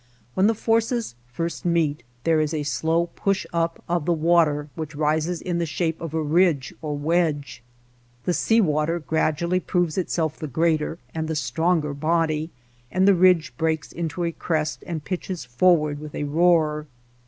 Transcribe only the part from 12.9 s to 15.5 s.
and the ridge breaks into a crest and pitches